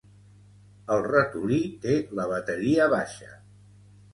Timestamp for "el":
0.95-1.03